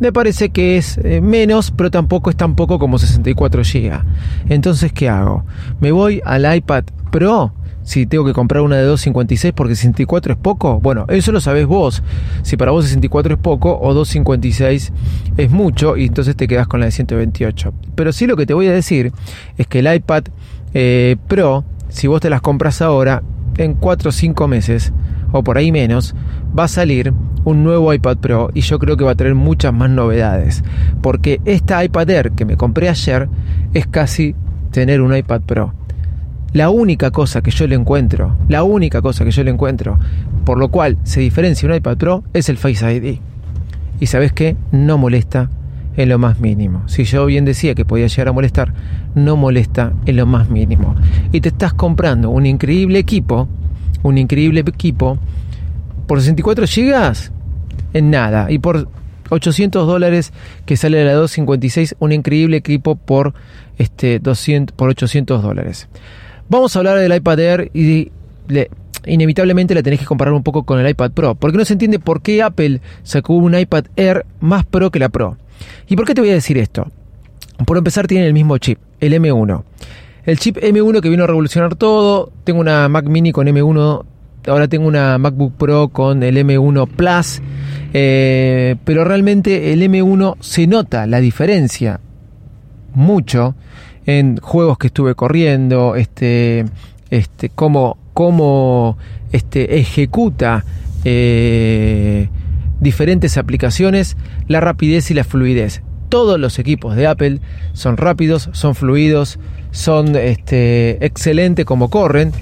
me 0.00 0.12
parece 0.12 0.50
que 0.50 0.76
es 0.76 0.98
eh, 0.98 1.20
menos, 1.20 1.70
pero 1.70 1.90
tampoco 1.90 2.30
es 2.30 2.36
tan 2.36 2.54
poco 2.54 2.78
como 2.78 2.98
64 2.98 3.62
GB. 3.62 4.02
Entonces, 4.48 4.92
¿qué 4.92 5.08
hago? 5.08 5.44
Me 5.80 5.92
voy 5.92 6.20
al 6.24 6.56
iPad 6.56 6.84
Pro 7.10 7.52
si 7.86 8.04
tengo 8.04 8.24
que 8.24 8.32
comprar 8.32 8.62
una 8.62 8.76
de 8.76 8.82
256 8.82 9.54
porque 9.54 9.76
64 9.76 10.32
es 10.32 10.38
poco, 10.38 10.80
bueno, 10.80 11.06
eso 11.08 11.30
lo 11.30 11.40
sabes 11.40 11.66
vos. 11.66 12.02
Si 12.42 12.56
para 12.56 12.72
vos 12.72 12.84
64 12.84 13.34
es 13.34 13.40
poco 13.40 13.78
o 13.80 13.94
256 13.94 14.92
es 15.36 15.50
mucho 15.50 15.96
y 15.96 16.06
entonces 16.06 16.34
te 16.34 16.48
quedas 16.48 16.66
con 16.66 16.80
la 16.80 16.86
de 16.86 16.92
128. 16.92 17.72
Pero 17.94 18.12
sí 18.12 18.26
lo 18.26 18.36
que 18.36 18.44
te 18.44 18.54
voy 18.54 18.66
a 18.66 18.72
decir 18.72 19.12
es 19.56 19.68
que 19.68 19.78
el 19.78 19.94
iPad 19.94 20.24
eh, 20.74 21.16
Pro, 21.28 21.64
si 21.88 22.08
vos 22.08 22.20
te 22.20 22.28
las 22.28 22.40
compras 22.40 22.82
ahora, 22.82 23.22
en 23.56 23.74
4 23.74 24.08
o 24.08 24.12
5 24.12 24.48
meses 24.48 24.92
o 25.32 25.42
por 25.42 25.58
ahí 25.58 25.72
menos, 25.72 26.14
va 26.58 26.64
a 26.64 26.68
salir 26.68 27.12
un 27.44 27.62
nuevo 27.64 27.92
iPad 27.92 28.18
Pro 28.18 28.50
y 28.54 28.60
yo 28.62 28.78
creo 28.78 28.96
que 28.96 29.04
va 29.04 29.12
a 29.12 29.16
tener 29.16 29.34
muchas 29.34 29.72
más 29.72 29.90
novedades. 29.90 30.64
Porque 31.02 31.40
esta 31.44 31.84
iPad 31.84 32.10
Air 32.10 32.32
que 32.32 32.44
me 32.44 32.56
compré 32.56 32.88
ayer 32.88 33.28
es 33.74 33.86
casi 33.86 34.34
tener 34.70 35.00
un 35.00 35.16
iPad 35.16 35.42
Pro 35.42 35.72
la 36.56 36.70
única 36.70 37.10
cosa 37.10 37.42
que 37.42 37.50
yo 37.50 37.66
le 37.66 37.74
encuentro, 37.74 38.34
la 38.48 38.62
única 38.62 39.02
cosa 39.02 39.26
que 39.26 39.30
yo 39.30 39.44
le 39.44 39.50
encuentro, 39.50 39.98
por 40.46 40.56
lo 40.58 40.70
cual 40.70 40.96
se 41.02 41.20
diferencia 41.20 41.68
un 41.68 41.74
iPad 41.74 41.98
Pro, 41.98 42.24
es 42.32 42.48
el 42.48 42.56
Face 42.56 42.94
ID. 42.94 43.18
Y 44.00 44.06
sabes 44.06 44.32
qué? 44.32 44.56
No 44.72 44.96
molesta 44.96 45.50
en 45.98 46.08
lo 46.08 46.18
más 46.18 46.40
mínimo. 46.40 46.82
Si 46.86 47.04
yo 47.04 47.26
bien 47.26 47.44
decía 47.44 47.74
que 47.74 47.84
podía 47.84 48.06
llegar 48.06 48.28
a 48.28 48.32
molestar, 48.32 48.72
no 49.14 49.36
molesta 49.36 49.92
en 50.06 50.16
lo 50.16 50.24
más 50.24 50.48
mínimo. 50.48 50.94
Y 51.30 51.42
te 51.42 51.50
estás 51.50 51.74
comprando 51.74 52.30
un 52.30 52.46
increíble 52.46 53.00
equipo, 53.00 53.48
un 54.02 54.18
increíble 54.18 54.60
equipo, 54.60 55.18
por 56.06 56.20
64 56.20 56.66
GB, 56.66 57.30
en 57.94 58.10
nada. 58.10 58.50
Y 58.50 58.58
por 58.58 58.88
800 59.30 59.86
dólares 59.86 60.32
que 60.64 60.76
sale 60.76 61.04
la 61.04 61.14
256, 61.14 61.96
un 61.98 62.12
increíble 62.12 62.56
equipo 62.56 62.96
por, 62.96 63.34
este, 63.78 64.18
200, 64.18 64.74
por 64.76 64.88
800 64.90 65.42
dólares. 65.42 65.88
Vamos 66.48 66.76
a 66.76 66.78
hablar 66.78 66.98
del 66.98 67.14
iPad 67.14 67.40
Air 67.40 67.70
y 67.74 68.12
inevitablemente 69.06 69.74
la 69.74 69.82
tenés 69.82 70.00
que 70.00 70.06
comparar 70.06 70.34
un 70.34 70.42
poco 70.42 70.64
con 70.64 70.78
el 70.78 70.88
iPad 70.88 71.12
Pro, 71.12 71.34
porque 71.34 71.58
no 71.58 71.64
se 71.64 71.72
entiende 71.72 71.98
por 71.98 72.22
qué 72.22 72.42
Apple 72.42 72.80
sacó 73.02 73.34
un 73.34 73.58
iPad 73.58 73.86
Air 73.96 74.26
más 74.40 74.64
Pro 74.64 74.90
que 74.90 74.98
la 74.98 75.08
Pro. 75.08 75.36
¿Y 75.88 75.96
por 75.96 76.06
qué 76.06 76.14
te 76.14 76.20
voy 76.20 76.30
a 76.30 76.34
decir 76.34 76.58
esto? 76.58 76.86
Por 77.64 77.78
empezar, 77.78 78.06
tiene 78.06 78.26
el 78.26 78.34
mismo 78.34 78.58
chip, 78.58 78.78
el 79.00 79.14
M1. 79.14 79.62
El 80.26 80.40
chip 80.40 80.56
M1 80.56 81.00
que 81.00 81.08
vino 81.08 81.22
a 81.22 81.28
revolucionar 81.28 81.76
todo. 81.76 82.32
Tengo 82.42 82.60
una 82.60 82.88
Mac 82.88 83.06
Mini 83.06 83.30
con 83.30 83.46
M1. 83.46 84.04
Ahora 84.48 84.66
tengo 84.66 84.88
una 84.88 85.18
MacBook 85.18 85.54
Pro 85.54 85.88
con 85.88 86.24
el 86.24 86.36
M1 86.36 86.88
Plus. 86.88 87.40
Eh, 87.92 88.74
pero 88.84 89.04
realmente 89.04 89.72
el 89.72 89.82
M1 89.82 90.36
se 90.40 90.66
nota 90.66 91.06
la 91.06 91.20
diferencia 91.20 92.00
mucho 92.92 93.54
en 94.04 94.38
juegos 94.38 94.78
que 94.78 94.88
estuve 94.88 95.14
corriendo, 95.14 95.94
este, 95.94 96.64
este, 97.10 97.48
cómo, 97.50 97.96
cómo 98.12 98.98
este, 99.30 99.78
ejecuta 99.78 100.64
eh, 101.04 102.28
diferentes 102.80 103.36
aplicaciones, 103.36 104.16
la 104.48 104.60
rapidez 104.60 105.10
y 105.12 105.14
la 105.14 105.22
fluidez. 105.22 105.82
Todos 106.08 106.38
los 106.38 106.58
equipos 106.58 106.96
de 106.96 107.06
Apple 107.06 107.40
son 107.72 107.96
rápidos, 107.96 108.48
son 108.52 108.74
fluidos, 108.74 109.38
son 109.70 110.16
este, 110.16 111.04
excelentes 111.04 111.64
como 111.64 111.90
corren. 111.90 112.32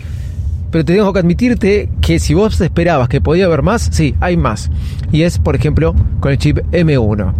Pero 0.70 0.84
tengo 0.84 1.12
que 1.12 1.20
admitirte 1.20 1.88
que 2.00 2.18
si 2.18 2.34
vos 2.34 2.60
esperabas 2.60 3.08
que 3.08 3.20
podía 3.20 3.46
haber 3.46 3.62
más, 3.62 3.90
sí, 3.92 4.14
hay 4.20 4.36
más. 4.36 4.70
Y 5.12 5.22
es, 5.22 5.38
por 5.38 5.54
ejemplo, 5.54 5.94
con 6.20 6.32
el 6.32 6.38
chip 6.38 6.58
M1. 6.72 7.32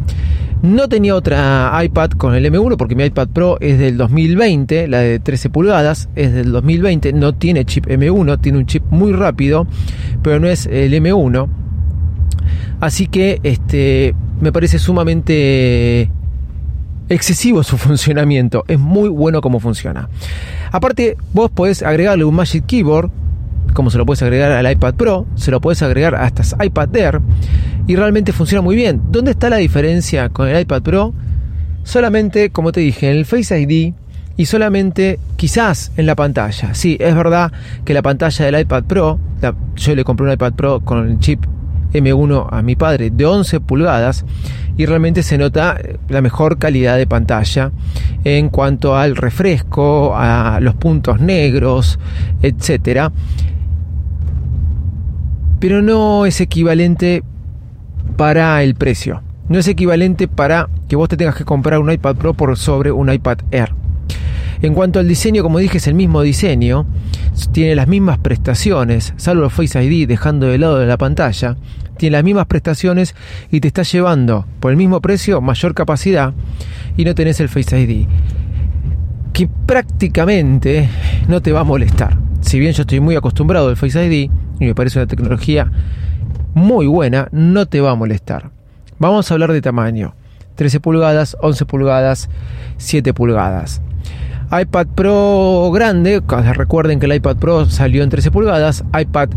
No 0.64 0.88
tenía 0.88 1.14
otra 1.14 1.78
iPad 1.85 2.12
con 2.12 2.35
el 2.35 2.47
M1 2.47 2.78
porque 2.78 2.95
mi 2.95 3.04
iPad 3.04 3.28
Pro 3.28 3.59
es 3.61 3.78
del 3.78 3.99
2020, 3.99 4.88
la 4.88 5.00
de 5.00 5.19
13 5.19 5.50
pulgadas 5.50 6.09
es 6.16 6.33
del 6.33 6.52
2020, 6.52 7.12
no 7.12 7.35
tiene 7.35 7.66
chip 7.66 7.87
M1, 7.87 8.40
tiene 8.40 8.57
un 8.57 8.64
chip 8.64 8.83
muy 8.88 9.12
rápido, 9.12 9.66
pero 10.23 10.40
no 10.40 10.49
es 10.49 10.64
el 10.64 10.95
M1. 10.95 11.49
Así 12.81 13.07
que 13.07 13.41
este 13.43 14.15
me 14.41 14.53
parece 14.53 14.79
sumamente 14.79 16.11
excesivo 17.09 17.63
su 17.63 17.77
funcionamiento, 17.79 18.65
es 18.69 18.79
muy 18.79 19.09
bueno 19.09 19.41
como 19.41 19.61
funciona. 19.61 20.09
Aparte, 20.73 21.17
vos 21.33 21.51
podés 21.51 21.83
agregarle 21.83 22.25
un 22.25 22.35
Magic 22.35 22.67
Keyboard 22.67 23.11
como 23.75 23.91
se 23.91 23.99
lo 23.99 24.07
puedes 24.07 24.23
agregar 24.23 24.53
al 24.53 24.71
iPad 24.71 24.95
Pro, 24.95 25.27
se 25.35 25.51
lo 25.51 25.61
puedes 25.61 25.83
agregar 25.83 26.15
a 26.15 26.27
estas 26.27 26.55
iPad 26.63 26.97
Air 26.97 27.21
y 27.87 27.97
realmente 27.97 28.33
funciona 28.33 28.63
muy 28.63 28.77
bien. 28.77 29.03
¿Dónde 29.11 29.33
está 29.33 29.51
la 29.51 29.57
diferencia 29.57 30.29
con 30.31 30.49
el 30.49 30.61
iPad 30.61 30.83
Pro? 30.83 31.13
Solamente, 31.83 32.51
como 32.51 32.73
te 32.73 32.81
dije, 32.81 33.11
en 33.11 33.19
el 33.19 33.27
Face 33.27 33.61
ID 33.61 33.93
y 34.37 34.47
solamente 34.47 35.19
quizás 35.37 35.93
en 35.97 36.07
la 36.07 36.15
pantalla. 36.15 36.75
Sí, 36.75 36.97
es 37.01 37.15
verdad 37.15 37.53
que 37.85 37.95
la 37.95 38.03
pantalla 38.03 38.45
del 38.45 38.61
iPad 38.61 38.85
Pro, 38.85 39.19
yo 39.77 39.95
le 39.95 40.05
compré 40.05 40.27
un 40.27 40.33
iPad 40.33 40.53
Pro 40.55 40.81
con 40.81 41.09
el 41.09 41.19
chip 41.19 41.45
M1 41.95 42.49
a 42.51 42.63
mi 42.63 42.77
padre 42.77 43.11
de 43.11 43.25
11 43.25 43.61
pulgadas 43.61 44.25
y 44.77 44.87
realmente 44.87 45.23
se 45.23 45.39
nota 45.39 45.79
la 46.09 46.21
mejor 46.21 46.59
calidad 46.59 46.97
de 46.97 47.07
pantalla 47.07 47.71
en 48.25 48.49
cuanto 48.49 48.97
al 48.97 49.17
refresco, 49.17 50.15
a 50.17 50.59
los 50.61 50.75
puntos 50.75 51.21
negros, 51.21 51.99
etcétera. 52.43 53.13
Pero 55.61 55.81
no 55.81 56.27
es 56.27 56.41
equivalente 56.41 57.23
para 58.17 58.63
el 58.63 58.75
precio. 58.75 59.23
No 59.49 59.59
es 59.59 59.69
equivalente 59.69 60.27
para 60.27 60.69
que 60.89 60.97
vos 60.97 61.09
te 61.09 61.17
tengas 61.17 61.37
que 61.37 61.45
comprar 61.45 61.79
un 61.79 61.93
iPad 61.93 62.17
Pro 62.17 62.35
por 62.35 62.57
sobre 62.57 62.91
un 62.91 63.13
iPad 63.13 63.39
Air. 63.51 63.73
En 64.63 64.73
cuanto 64.73 64.99
al 64.99 65.07
diseño, 65.07 65.43
como 65.43 65.59
dije, 65.59 65.77
es 65.77 65.87
el 65.87 65.95
mismo 65.95 66.23
diseño, 66.23 66.87
tiene 67.53 67.75
las 67.75 67.87
mismas 67.87 68.19
prestaciones, 68.19 69.13
salvo 69.17 69.45
el 69.45 69.51
Face 69.51 69.83
ID 69.83 70.09
dejando 70.09 70.47
de 70.47 70.57
lado 70.57 70.79
de 70.79 70.87
la 70.87 70.97
pantalla, 70.97 71.57
tiene 71.97 72.17
las 72.17 72.25
mismas 72.25 72.47
prestaciones 72.47 73.15
y 73.51 73.61
te 73.61 73.69
está 73.69 73.83
llevando 73.83 74.47
por 74.61 74.71
el 74.71 74.77
mismo 74.77 75.01
precio 75.01 75.41
mayor 75.41 75.75
capacidad 75.75 76.33
y 76.97 77.05
no 77.05 77.15
tenés 77.15 77.41
el 77.41 77.49
Face 77.49 77.79
ID, 77.79 78.07
que 79.33 79.49
prácticamente 79.67 80.89
no 81.29 81.41
te 81.41 81.53
va 81.53 81.61
a 81.61 81.65
molestar. 81.65 82.19
Si 82.41 82.59
bien 82.59 82.73
yo 82.73 82.83
estoy 82.83 83.01
muy 83.01 83.17
acostumbrado 83.17 83.69
al 83.69 83.77
Face 83.77 84.05
ID 84.05 84.31
y 84.61 84.65
me 84.65 84.75
parece 84.75 84.99
una 84.99 85.07
tecnología 85.07 85.71
muy 86.55 86.87
buena, 86.87 87.29
no 87.33 87.67
te 87.67 87.81
va 87.81 87.93
a 87.93 87.97
molestar. 87.97 88.51
Vamos 88.99 89.31
a 89.31 89.35
hablar 89.35 89.53
de 89.53 89.61
tamaño. 89.61 90.15
13 90.55 90.79
pulgadas, 90.79 91.37
11 91.41 91.67
pulgadas, 91.67 92.29
7 92.77 93.13
pulgadas 93.13 93.83
iPad 94.61 94.87
Pro 94.94 95.70
grande, 95.73 96.23
recuerden 96.54 97.00
que 97.00 97.06
el 97.06 97.14
iPad 97.14 97.37
Pro 97.37 97.66
salió 97.66 98.02
en 98.02 98.11
13 98.11 98.30
pulgadas, 98.30 98.84
iPad, 98.99 99.30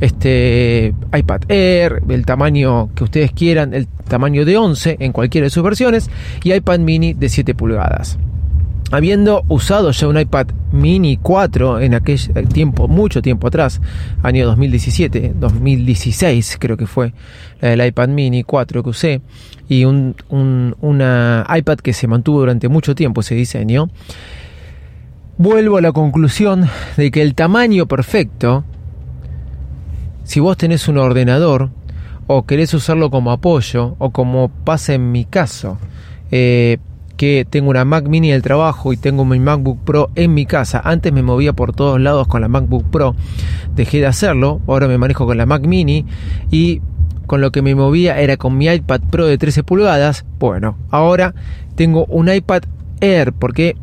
este, 0.00 0.94
iPad 1.12 1.42
Air, 1.48 2.02
el 2.08 2.24
tamaño 2.24 2.90
que 2.94 3.04
ustedes 3.04 3.32
quieran, 3.32 3.74
el 3.74 3.86
tamaño 3.86 4.44
de 4.44 4.56
11 4.56 4.96
en 5.00 5.12
cualquiera 5.12 5.46
de 5.46 5.50
sus 5.50 5.62
versiones, 5.62 6.10
y 6.42 6.52
iPad 6.52 6.78
mini 6.80 7.12
de 7.14 7.28
7 7.28 7.54
pulgadas. 7.54 8.18
Habiendo 8.90 9.42
usado 9.48 9.90
ya 9.90 10.06
un 10.06 10.20
iPad 10.20 10.48
mini 10.70 11.16
4 11.16 11.80
en 11.80 11.94
aquel 11.94 12.18
tiempo, 12.52 12.88
mucho 12.88 13.22
tiempo 13.22 13.48
atrás, 13.48 13.80
año 14.22 14.46
2017, 14.46 15.32
2016 15.34 16.58
creo 16.60 16.76
que 16.76 16.86
fue 16.86 17.14
el 17.62 17.84
iPad 17.84 18.08
mini 18.08 18.42
4 18.42 18.82
que 18.82 18.90
usé, 18.90 19.22
y 19.68 19.86
un, 19.86 20.14
una 20.28 21.46
iPad 21.56 21.78
que 21.78 21.94
se 21.94 22.06
mantuvo 22.06 22.40
durante 22.40 22.68
mucho 22.68 22.94
tiempo 22.94 23.22
ese 23.22 23.34
diseño, 23.34 23.88
vuelvo 25.42 25.76
a 25.76 25.80
la 25.80 25.90
conclusión 25.90 26.68
de 26.96 27.10
que 27.10 27.20
el 27.20 27.34
tamaño 27.34 27.86
perfecto, 27.86 28.62
si 30.22 30.38
vos 30.38 30.56
tenés 30.56 30.86
un 30.86 30.98
ordenador 30.98 31.70
o 32.28 32.46
querés 32.46 32.72
usarlo 32.74 33.10
como 33.10 33.32
apoyo 33.32 33.96
o 33.98 34.10
como 34.10 34.50
pasa 34.50 34.94
en 34.94 35.10
mi 35.10 35.24
caso, 35.24 35.78
eh, 36.30 36.78
que 37.16 37.44
tengo 37.48 37.70
una 37.70 37.84
Mac 37.84 38.06
mini 38.06 38.30
del 38.30 38.40
trabajo 38.42 38.92
y 38.92 38.96
tengo 38.96 39.24
mi 39.24 39.40
MacBook 39.40 39.80
Pro 39.80 40.10
en 40.14 40.32
mi 40.32 40.46
casa. 40.46 40.80
Antes 40.84 41.12
me 41.12 41.24
movía 41.24 41.52
por 41.52 41.74
todos 41.74 42.00
lados 42.00 42.28
con 42.28 42.40
la 42.40 42.46
MacBook 42.46 42.84
Pro, 42.90 43.16
dejé 43.74 43.98
de 43.98 44.06
hacerlo, 44.06 44.60
ahora 44.68 44.86
me 44.86 44.96
manejo 44.96 45.26
con 45.26 45.38
la 45.38 45.44
Mac 45.44 45.66
mini 45.66 46.06
y 46.52 46.80
con 47.26 47.40
lo 47.40 47.50
que 47.50 47.62
me 47.62 47.74
movía 47.74 48.20
era 48.20 48.36
con 48.36 48.56
mi 48.56 48.66
iPad 48.66 49.00
Pro 49.10 49.26
de 49.26 49.38
13 49.38 49.64
pulgadas. 49.64 50.24
Bueno, 50.38 50.76
ahora 50.90 51.34
tengo 51.74 52.04
un 52.04 52.32
iPad 52.32 52.62
Air 53.00 53.32
porque 53.32 53.74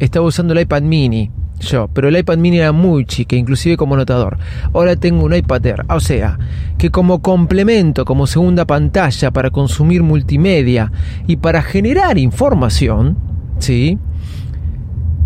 estaba 0.00 0.26
usando 0.26 0.52
el 0.52 0.60
iPad 0.60 0.82
mini 0.82 1.30
yo, 1.60 1.88
pero 1.88 2.08
el 2.08 2.16
iPad 2.16 2.38
mini 2.38 2.58
era 2.58 2.72
muy 2.72 3.04
chica, 3.04 3.36
inclusive 3.36 3.76
como 3.76 3.96
notador. 3.96 4.38
Ahora 4.72 4.96
tengo 4.96 5.24
un 5.24 5.34
iPad 5.34 5.66
Air, 5.66 5.84
o 5.88 6.00
sea, 6.00 6.38
que 6.78 6.90
como 6.90 7.20
complemento, 7.20 8.04
como 8.04 8.26
segunda 8.26 8.64
pantalla 8.64 9.30
para 9.30 9.50
consumir 9.50 10.02
multimedia 10.02 10.90
y 11.26 11.36
para 11.36 11.62
generar 11.62 12.18
información, 12.18 13.18
¿sí? 13.58 13.98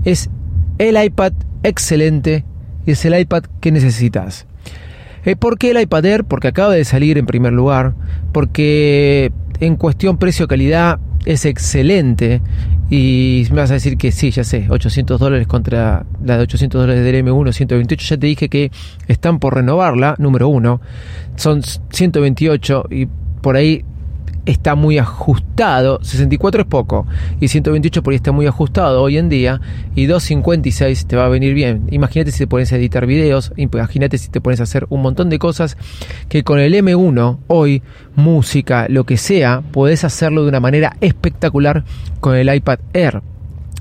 Es 0.05 0.29
el 0.79 1.03
iPad 1.03 1.33
excelente 1.63 2.45
y 2.85 2.93
es 2.93 3.05
el 3.05 3.19
iPad 3.19 3.45
que 3.61 3.71
necesitas. 3.71 4.47
Eh, 5.25 5.37
¿Por 5.37 5.57
qué 5.57 5.71
el 5.71 5.81
iPad 5.81 6.05
Air? 6.05 6.25
Porque 6.25 6.49
acaba 6.49 6.75
de 6.75 6.85
salir 6.85 7.17
en 7.17 7.27
primer 7.27 7.53
lugar, 7.53 7.95
porque 8.33 9.33
en 9.61 9.77
cuestión 9.77 10.19
precio-calidad 10.19 10.99
es 11.25 11.45
excelente 11.45 12.41
y 12.91 13.47
me 13.51 13.57
vas 13.57 13.71
a 13.71 13.75
decir 13.75 13.97
que 13.97 14.13
sí, 14.13 14.31
ya 14.31 14.45
sé, 14.45 14.67
800 14.69 15.19
dólares 15.19 15.47
contra 15.47 16.05
la 16.23 16.37
de 16.37 16.43
800 16.43 16.81
dólares 16.81 17.05
del 17.05 17.25
M1, 17.25 17.53
128. 17.53 18.07
Ya 18.09 18.17
te 18.19 18.27
dije 18.27 18.49
que 18.49 18.71
están 19.09 19.39
por 19.39 19.55
renovarla, 19.55 20.15
número 20.19 20.49
uno. 20.49 20.81
Son 21.37 21.63
128 21.63 22.85
y 22.91 23.07
por 23.41 23.57
ahí 23.57 23.85
está 24.47 24.75
muy 24.75 24.99
ajustado, 24.99 25.99
64 26.03 26.63
es 26.63 26.67
poco, 26.67 27.07
y 27.41 27.49
128 27.49 28.03
por 28.03 28.13
ahí 28.13 28.17
está 28.17 28.33
muy 28.33 28.47
ajustado 28.47 29.03
hoy 29.03 29.19
en 29.19 29.29
día, 29.29 29.61
y 29.95 30.07
256 30.07 31.07
te 31.07 31.17
va 31.17 31.27
a 31.27 31.29
venir 31.29 31.55
bien. 31.55 31.87
Imagínate 31.91 32.33
si 32.33 32.39
te 32.39 32.47
pones 32.47 32.73
a 32.73 32.77
editar 32.77 33.07
videos, 33.07 33.53
imagínate 33.57 34.19
si 34.19 34.29
te 34.29 34.41
pones 34.41 34.61
a 34.61 34.65
hacer 34.65 34.87
un 34.91 35.03
montón 35.03 35.31
de 35.31 35.39
cosas 35.39 35.77
que 36.29 36.43
con 36.43 36.59
el 36.59 36.75
M1 36.75 37.39
hoy, 37.47 37.83
música, 38.17 38.87
lo 38.89 39.05
que 39.05 39.17
sea, 39.17 39.63
podés 39.73 40.05
hacerlo 40.05 40.43
de 40.43 40.49
una 40.49 40.61
manera 40.61 40.97
espectacular 41.01 41.85
con 42.21 42.35
el 42.37 42.55
iPad 42.55 42.79
Air. 42.93 43.23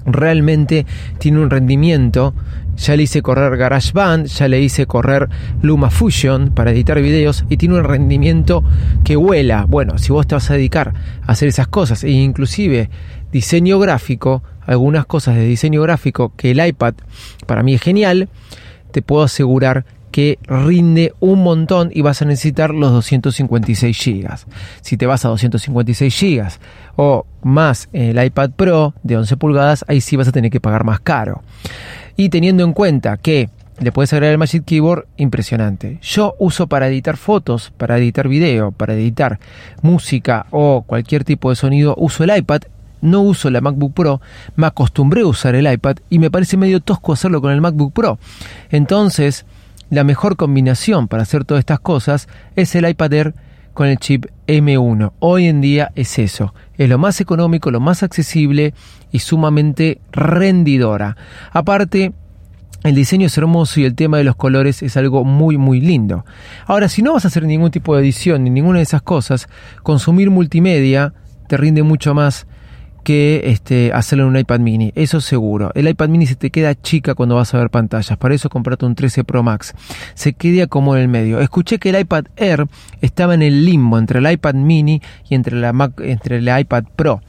Realmente 0.05 0.85
tiene 1.17 1.39
un 1.39 1.49
rendimiento 1.49 2.33
ya 2.77 2.95
le 2.95 3.03
hice 3.03 3.21
correr 3.21 3.55
GarageBand, 3.57 4.25
ya 4.27 4.47
le 4.47 4.61
hice 4.61 4.85
correr 4.85 5.29
LumaFusion 5.61 6.51
para 6.51 6.71
editar 6.71 6.99
videos 7.01 7.45
y 7.49 7.57
tiene 7.57 7.75
un 7.75 7.83
rendimiento 7.83 8.63
que 9.03 9.15
vuela. 9.15 9.65
Bueno, 9.67 9.97
si 9.97 10.11
vos 10.11 10.27
te 10.27 10.35
vas 10.35 10.49
a 10.49 10.55
dedicar 10.55 10.93
a 11.25 11.31
hacer 11.31 11.47
esas 11.47 11.67
cosas 11.67 12.03
e 12.03 12.11
inclusive 12.11 12.89
diseño 13.31 13.79
gráfico, 13.79 14.43
algunas 14.65 15.05
cosas 15.05 15.35
de 15.35 15.45
diseño 15.45 15.81
gráfico 15.81 16.33
que 16.35 16.51
el 16.51 16.65
iPad 16.65 16.95
para 17.45 17.63
mí 17.63 17.73
es 17.73 17.81
genial, 17.81 18.29
te 18.91 19.01
puedo 19.01 19.23
asegurar 19.23 19.85
que 20.13 20.37
rinde 20.43 21.11
un 21.19 21.41
montón 21.41 21.89
y 21.91 22.03
vas 22.03 22.21
a 22.21 22.25
necesitar 22.25 22.69
los 22.69 22.91
256 22.91 23.97
GB. 23.97 24.29
Si 24.81 24.95
te 24.95 25.07
vas 25.07 25.25
a 25.25 25.29
256 25.29 26.21
GB 26.21 26.49
o 26.97 27.25
más 27.41 27.89
el 27.93 28.23
iPad 28.23 28.51
Pro 28.51 28.93
de 29.01 29.17
11 29.17 29.37
pulgadas, 29.37 29.83
ahí 29.87 30.01
sí 30.01 30.15
vas 30.15 30.27
a 30.27 30.31
tener 30.31 30.51
que 30.51 30.61
pagar 30.61 30.83
más 30.83 30.99
caro. 30.99 31.41
Y 32.15 32.29
teniendo 32.29 32.63
en 32.63 32.73
cuenta 32.73 33.17
que 33.17 33.49
le 33.79 33.91
puedes 33.91 34.13
agregar 34.13 34.33
el 34.33 34.37
Magic 34.37 34.63
Keyboard, 34.65 35.07
impresionante. 35.17 35.97
Yo 36.03 36.35
uso 36.37 36.67
para 36.67 36.87
editar 36.87 37.17
fotos, 37.17 37.73
para 37.75 37.97
editar 37.97 38.27
video, 38.27 38.71
para 38.71 38.93
editar 38.93 39.39
música 39.81 40.45
o 40.51 40.83
cualquier 40.83 41.23
tipo 41.23 41.49
de 41.49 41.55
sonido, 41.55 41.95
uso 41.97 42.23
el 42.23 42.37
iPad. 42.37 42.61
No 43.01 43.21
uso 43.21 43.49
la 43.49 43.61
MacBook 43.61 43.93
Pro, 43.93 44.21
me 44.55 44.67
acostumbré 44.67 45.21
a 45.21 45.25
usar 45.25 45.55
el 45.55 45.69
iPad 45.69 45.97
y 46.09 46.19
me 46.19 46.31
parece 46.31 46.55
medio 46.55 46.79
tosco 46.79 47.11
hacerlo 47.11 47.41
con 47.41 47.51
el 47.51 47.59
MacBook 47.59 47.91
Pro. 47.91 48.17
Entonces, 48.69 49.45
la 49.93 50.03
mejor 50.03 50.35
combinación 50.35 51.07
para 51.07 51.23
hacer 51.23 51.45
todas 51.45 51.59
estas 51.59 51.79
cosas 51.79 52.27
es 52.55 52.73
el 52.75 52.87
iPad 52.87 53.13
Air 53.13 53.35
con 53.73 53.87
el 53.87 53.97
chip 53.97 54.25
M1. 54.47 55.13
Hoy 55.19 55.47
en 55.47 55.61
día 55.61 55.91
es 55.95 56.19
eso, 56.19 56.53
es 56.77 56.89
lo 56.89 56.97
más 56.97 57.21
económico, 57.21 57.71
lo 57.71 57.79
más 57.79 58.03
accesible 58.03 58.73
y 59.11 59.19
sumamente 59.19 59.99
rendidora. 60.11 61.17
Aparte, 61.51 62.13
el 62.83 62.95
diseño 62.95 63.27
es 63.27 63.37
hermoso 63.37 63.79
y 63.79 63.85
el 63.85 63.95
tema 63.95 64.17
de 64.17 64.23
los 64.23 64.35
colores 64.35 64.83
es 64.83 64.97
algo 64.97 65.23
muy 65.23 65.57
muy 65.57 65.79
lindo. 65.79 66.25
Ahora, 66.65 66.89
si 66.89 67.01
no 67.01 67.13
vas 67.13 67.25
a 67.25 67.29
hacer 67.29 67.45
ningún 67.45 67.71
tipo 67.71 67.95
de 67.95 68.01
edición 68.01 68.43
ni 68.43 68.49
ninguna 68.49 68.79
de 68.79 68.83
esas 68.83 69.01
cosas, 69.01 69.47
consumir 69.83 70.29
multimedia 70.29 71.13
te 71.47 71.57
rinde 71.57 71.83
mucho 71.83 72.13
más 72.13 72.47
que 73.03 73.41
este, 73.45 73.91
hacerlo 73.93 74.23
en 74.23 74.29
un 74.31 74.37
iPad 74.37 74.59
mini, 74.59 74.91
eso 74.95 75.21
seguro. 75.21 75.71
El 75.75 75.87
iPad 75.87 76.09
mini 76.09 76.25
se 76.25 76.35
te 76.35 76.49
queda 76.49 76.73
chica 76.73 77.13
cuando 77.13 77.35
vas 77.35 77.53
a 77.53 77.57
ver 77.57 77.69
pantallas, 77.69 78.17
para 78.17 78.33
eso 78.33 78.49
comprate 78.49 78.85
un 78.85 78.95
13 78.95 79.23
Pro 79.23 79.43
Max. 79.43 79.73
Se 80.15 80.33
queda 80.33 80.67
como 80.67 80.95
en 80.95 81.01
el 81.03 81.07
medio. 81.07 81.39
Escuché 81.39 81.77
que 81.77 81.89
el 81.89 81.99
iPad 81.99 82.25
Air 82.37 82.65
estaba 83.01 83.33
en 83.33 83.41
el 83.41 83.65
limbo 83.65 83.97
entre 83.97 84.19
el 84.19 84.31
iPad 84.31 84.55
mini 84.55 85.01
y 85.29 85.35
entre, 85.35 85.57
la 85.57 85.73
Mac, 85.73 85.93
entre 85.99 86.37
el 86.37 86.59
iPad 86.59 86.85
Pro. 86.95 87.21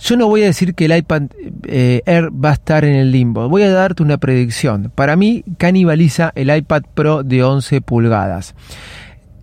Yo 0.00 0.16
no 0.16 0.26
voy 0.26 0.42
a 0.42 0.46
decir 0.46 0.74
que 0.74 0.86
el 0.86 0.96
iPad 0.96 1.22
eh, 1.68 2.02
Air 2.06 2.30
va 2.32 2.50
a 2.50 2.54
estar 2.54 2.84
en 2.84 2.96
el 2.96 3.12
limbo, 3.12 3.48
voy 3.48 3.62
a 3.62 3.70
darte 3.70 4.02
una 4.02 4.16
predicción. 4.16 4.90
Para 4.92 5.14
mí 5.14 5.44
canibaliza 5.58 6.32
el 6.34 6.54
iPad 6.54 6.82
Pro 6.94 7.22
de 7.22 7.44
11 7.44 7.82
pulgadas. 7.82 8.56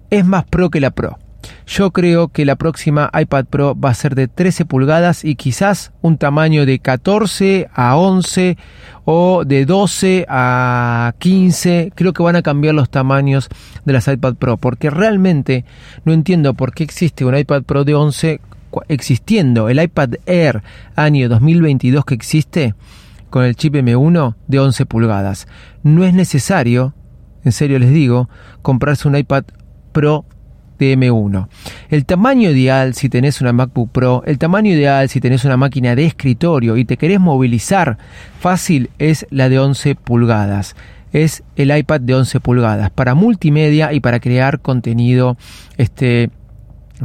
Es 0.10 0.26
más 0.26 0.44
pro 0.46 0.70
que 0.70 0.82
la 0.82 0.90
Pro. 0.90 1.18
Yo 1.68 1.92
creo 1.92 2.30
que 2.30 2.46
la 2.46 2.56
próxima 2.56 3.12
iPad 3.14 3.46
Pro 3.46 3.80
va 3.80 3.92
a 3.92 3.94
ser 3.94 4.16
de 4.16 4.28
13 4.28 4.66
pulgadas 4.66 5.24
y 5.24 5.36
quizás 5.36 5.92
un 6.02 6.18
tamaño 6.18 6.66
de 6.66 6.80
14 6.80 7.70
a 7.74 7.96
11 7.96 8.58
o 9.06 9.44
de 9.46 9.66
12 9.66 10.26
a 10.28 11.14
15. 11.20 11.92
Creo 11.96 12.14
que 12.14 12.24
van 12.24 12.36
a 12.36 12.42
cambiar 12.42 12.74
los 12.74 12.90
tamaños 12.90 13.50
de 13.86 13.94
las 13.94 14.08
iPad 14.08 14.36
Pro 14.36 14.58
porque 14.58 14.90
realmente 14.90 15.64
no 16.06 16.14
entiendo 16.14 16.56
por 16.56 16.74
qué 16.74 16.84
existe 16.84 17.24
un 17.24 17.38
iPad 17.38 17.64
Pro 17.64 17.84
de 17.84 17.94
11 17.94 18.42
existiendo 18.88 19.70
el 19.70 19.82
iPad 19.82 20.16
Air 20.26 20.64
año 20.96 21.30
2022 21.30 22.06
que 22.06 22.14
existe 22.14 22.76
con 23.30 23.44
el 23.44 23.56
chip 23.56 23.76
M1 23.76 24.36
de 24.48 24.60
11 24.60 24.86
pulgadas. 24.86 25.48
No 25.84 26.04
es 26.04 26.14
necesario, 26.14 26.94
en 27.44 27.52
serio 27.52 27.78
les 27.80 27.92
digo, 27.92 28.28
comprarse 28.62 29.08
un 29.08 29.16
iPad 29.16 29.44
Pro 29.92 30.26
de 30.80 30.98
M1. 30.98 31.48
El 31.90 32.06
tamaño 32.06 32.50
ideal 32.50 32.96
si 32.96 33.10
tenés 33.10 33.42
una 33.42 33.54
MacBook 33.54 33.92
Pro, 33.92 34.24
el 34.26 34.40
tamaño 34.40 34.72
ideal 34.72 35.10
si 35.10 35.20
tenés 35.20 35.46
una 35.46 35.58
máquina 35.58 35.96
de 35.96 36.06
escritorio 36.06 36.78
y 36.78 36.86
te 36.86 36.98
querés 36.98 37.20
movilizar 37.20 37.98
fácil 38.40 38.90
es 38.98 39.28
la 39.30 39.50
de 39.50 39.60
11 39.60 39.96
pulgadas. 39.96 40.76
Es 41.12 41.44
el 41.56 41.76
iPad 41.76 42.02
de 42.02 42.16
11 42.16 42.40
pulgadas 42.40 42.92
para 42.92 43.16
multimedia 43.16 43.94
y 43.94 44.00
para 44.00 44.20
crear 44.20 44.60
contenido 44.60 45.38
este 45.78 46.30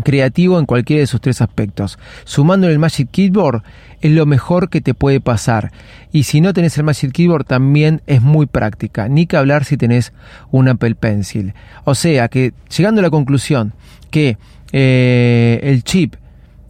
creativo 0.02 0.58
en 0.58 0.66
cualquiera 0.66 1.00
de 1.00 1.06
sus 1.06 1.20
tres 1.20 1.40
aspectos. 1.40 1.98
Sumando 2.24 2.68
el 2.68 2.78
Magic 2.78 3.10
Keyboard 3.10 3.62
es 4.00 4.12
lo 4.12 4.26
mejor 4.26 4.68
que 4.68 4.80
te 4.80 4.94
puede 4.94 5.20
pasar. 5.20 5.72
Y 6.12 6.24
si 6.24 6.40
no 6.40 6.52
tenés 6.52 6.76
el 6.78 6.84
Magic 6.84 7.12
Keyboard 7.12 7.44
también 7.44 8.02
es 8.06 8.22
muy 8.22 8.46
práctica. 8.46 9.08
Ni 9.08 9.26
que 9.26 9.36
hablar 9.36 9.64
si 9.64 9.76
tenés 9.76 10.12
un 10.50 10.68
Apple 10.68 10.94
Pencil. 10.94 11.54
O 11.84 11.94
sea 11.94 12.28
que 12.28 12.52
llegando 12.76 13.00
a 13.00 13.02
la 13.02 13.10
conclusión 13.10 13.74
que 14.10 14.38
eh, 14.72 15.60
el 15.62 15.84
chip 15.84 16.16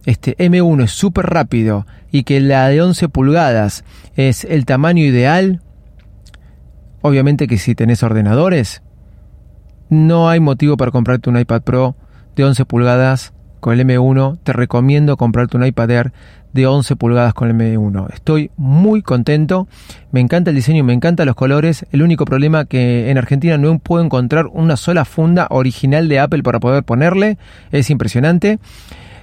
este 0.05 0.37
M1 0.37 0.83
es 0.83 0.91
súper 0.91 1.25
rápido 1.25 1.85
y 2.11 2.23
que 2.23 2.39
la 2.39 2.67
de 2.69 2.81
11 2.81 3.09
pulgadas 3.09 3.83
es 4.15 4.45
el 4.45 4.65
tamaño 4.65 5.03
ideal, 5.03 5.61
obviamente 7.01 7.47
que 7.47 7.57
si 7.57 7.75
tenés 7.75 8.03
ordenadores, 8.03 8.83
no 9.89 10.29
hay 10.29 10.39
motivo 10.39 10.77
para 10.77 10.91
comprarte 10.91 11.29
un 11.29 11.39
iPad 11.39 11.61
Pro 11.63 11.95
de 12.35 12.43
11 12.43 12.65
pulgadas 12.65 13.33
con 13.59 13.79
el 13.79 13.87
M1. 13.87 14.37
Te 14.43 14.53
recomiendo 14.53 15.17
comprarte 15.17 15.57
un 15.57 15.65
iPad 15.65 15.89
Air 15.91 16.13
de 16.53 16.67
11 16.67 16.95
pulgadas 16.95 17.33
con 17.33 17.49
el 17.49 17.55
M1. 17.55 18.13
Estoy 18.13 18.49
muy 18.55 19.01
contento, 19.01 19.67
me 20.11 20.21
encanta 20.21 20.51
el 20.51 20.55
diseño, 20.55 20.83
me 20.83 20.93
encantan 20.93 21.25
los 21.25 21.35
colores. 21.35 21.85
El 21.91 22.01
único 22.01 22.25
problema 22.25 22.65
que 22.65 23.09
en 23.09 23.17
Argentina 23.17 23.57
no 23.57 23.77
puedo 23.79 24.03
encontrar 24.03 24.47
una 24.47 24.77
sola 24.77 25.03
funda 25.03 25.47
original 25.49 26.07
de 26.07 26.19
Apple 26.19 26.43
para 26.43 26.59
poder 26.59 26.83
ponerle. 26.83 27.37
Es 27.71 27.89
impresionante. 27.89 28.59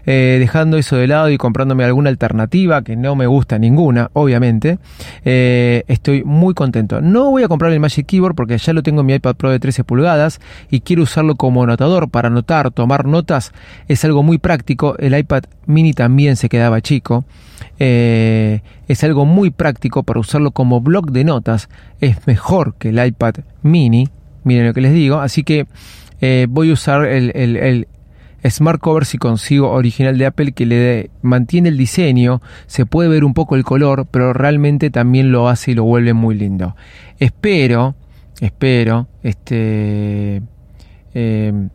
Eh, 0.04 0.38
dejando 0.40 0.78
eso 0.78 0.96
de 0.96 1.06
lado 1.06 1.30
y 1.30 1.38
comprándome 1.38 1.84
alguna 1.84 2.10
alternativa 2.10 2.82
que 2.82 2.96
no 2.96 3.14
me 3.14 3.26
gusta 3.26 3.58
ninguna, 3.58 4.10
obviamente, 4.14 4.78
eh, 5.24 5.84
estoy 5.86 6.24
muy 6.24 6.54
contento. 6.54 7.00
No 7.00 7.30
voy 7.30 7.44
a 7.44 7.48
comprar 7.48 7.72
el 7.72 7.78
Magic 7.78 8.06
Keyboard 8.06 8.34
porque 8.34 8.58
ya 8.58 8.72
lo 8.72 8.82
tengo 8.82 9.02
en 9.02 9.06
mi 9.06 9.14
iPad 9.14 9.36
Pro 9.36 9.50
de 9.50 9.60
13 9.60 9.84
pulgadas 9.84 10.40
y 10.70 10.80
quiero 10.80 11.04
usarlo 11.04 11.36
como 11.36 11.62
anotador 11.62 12.10
para 12.10 12.28
anotar, 12.28 12.72
tomar 12.72 13.06
notas. 13.06 13.52
Es 13.86 14.04
algo 14.04 14.22
muy 14.22 14.38
práctico. 14.38 14.96
El 14.98 15.16
iPad 15.16 15.44
mini 15.66 15.92
también 15.92 16.36
se 16.36 16.48
quedaba 16.48 16.80
chico. 16.80 17.24
Eh, 17.78 18.60
es 18.88 19.04
algo 19.04 19.24
muy 19.24 19.50
práctico 19.50 20.02
para 20.02 20.18
usarlo 20.18 20.50
como 20.50 20.80
blog 20.80 21.12
de 21.12 21.24
notas. 21.24 21.68
Es 22.00 22.26
mejor 22.26 22.74
que 22.74 22.88
el 22.88 23.04
iPad 23.04 23.34
mini. 23.62 24.08
Miren 24.42 24.66
lo 24.66 24.74
que 24.74 24.80
les 24.80 24.92
digo. 24.92 25.20
Así 25.20 25.44
que 25.44 25.66
voy 26.48 26.70
a 26.70 26.72
usar 26.72 27.04
el, 27.04 27.32
el, 27.34 27.88
Smart 28.48 28.80
Cover 28.80 29.04
si 29.04 29.18
consigo 29.18 29.70
original 29.70 30.18
de 30.18 30.26
Apple 30.26 30.52
que 30.52 30.66
le 30.66 31.10
mantiene 31.22 31.68
el 31.68 31.76
diseño, 31.76 32.40
se 32.66 32.86
puede 32.86 33.08
ver 33.08 33.24
un 33.24 33.34
poco 33.34 33.56
el 33.56 33.64
color, 33.64 34.06
pero 34.10 34.32
realmente 34.32 34.90
también 34.90 35.32
lo 35.32 35.48
hace 35.48 35.72
y 35.72 35.74
lo 35.74 35.84
vuelve 35.84 36.12
muy 36.12 36.34
lindo. 36.34 36.76
Espero, 37.18 37.94
espero, 38.40 39.08
este, 39.22 40.42
em, 41.14 41.68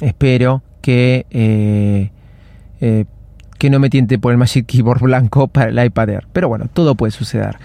espero 0.00 0.62
que 0.80 1.26
eh, 1.30 2.10
eh, 2.80 3.04
que 3.58 3.68
no 3.68 3.78
me 3.78 3.90
tiente 3.90 4.18
por 4.18 4.32
el 4.32 4.38
Magic 4.38 4.64
Keyboard 4.66 5.00
blanco 5.02 5.48
para 5.48 5.70
el 5.70 5.84
iPad 5.84 6.08
Air. 6.08 6.26
Pero 6.32 6.48
bueno, 6.48 6.66
todo 6.72 6.94
puede 6.94 7.10
suceder 7.10 7.58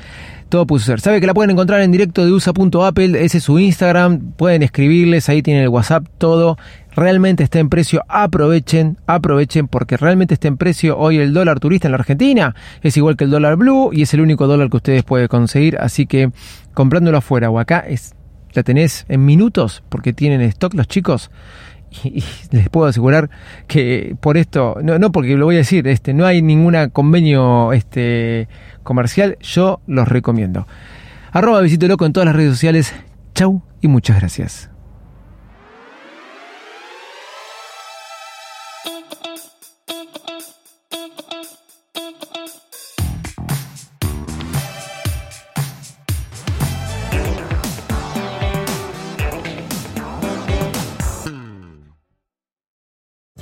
todo 0.50 0.68
puede 0.68 0.80
suceder. 0.80 1.00
Sabe 1.02 1.20
que 1.20 1.28
la 1.28 1.34
pueden 1.34 1.52
encontrar 1.52 1.82
en 1.82 1.92
directo 1.92 2.26
de 2.26 2.32
usa.apple, 2.32 3.24
ese 3.24 3.38
es 3.40 3.44
su 3.44 3.60
Instagram, 3.60 4.34
pueden 4.38 4.64
escribirles, 4.64 5.30
ahí 5.30 5.42
tienen 5.42 5.64
el 5.64 5.70
WhatsApp, 5.70 6.06
todo. 6.18 6.58
Realmente 6.96 7.44
está 7.44 7.60
en 7.60 7.70
precio, 7.70 8.04
aprovechen, 8.08 8.98
aprovechen, 9.06 9.68
porque 9.68 9.98
realmente 9.98 10.34
está 10.34 10.48
en 10.48 10.58
precio 10.58 10.98
hoy 10.98 11.18
el 11.18 11.34
dólar 11.34 11.60
turista 11.60 11.88
en 11.88 11.92
la 11.92 11.98
Argentina, 11.98 12.56
es 12.82 12.96
igual 12.96 13.18
que 13.18 13.26
el 13.26 13.32
dólar 13.32 13.58
blue 13.58 13.90
y 13.92 14.04
es 14.04 14.14
el 14.14 14.22
único 14.22 14.48
dólar 14.48 14.70
que 14.70 14.78
ustedes 14.78 15.04
pueden 15.04 15.28
conseguir, 15.28 15.78
así 15.78 16.06
que 16.06 16.32
comprándolo 16.74 17.18
afuera 17.18 17.50
o 17.50 17.60
acá, 17.60 17.80
es, 17.80 18.16
la 18.54 18.64
tenés 18.64 19.06
en 19.10 19.26
minutos, 19.26 19.84
porque 19.90 20.14
tienen 20.14 20.40
stock 20.42 20.74
los 20.74 20.88
chicos, 20.88 21.32
y, 22.04 22.24
les 22.52 22.70
puedo 22.70 22.88
asegurar 22.88 23.30
que 23.68 24.16
por 24.20 24.38
esto, 24.38 24.78
no, 24.84 25.00
no 25.00 25.12
porque 25.12 25.36
lo 25.36 25.46
voy 25.46 25.56
a 25.56 25.60
decir, 25.60 25.88
este, 25.88 26.14
no 26.14 26.26
hay 26.26 26.42
ningún 26.42 26.76
convenio 26.90 27.74
este, 27.74 28.48
comercial, 28.84 29.38
yo 29.42 29.82
los 29.88 30.08
recomiendo. 30.08 30.68
Arroba 31.32 31.62
Visito 31.62 31.88
Loco 31.88 32.06
en 32.06 32.14
todas 32.14 32.26
las 32.28 32.36
redes 32.36 32.52
sociales. 32.52 32.94
Chau 33.34 33.62
y 33.82 33.88
muchas 33.90 34.20
gracias. 34.20 34.75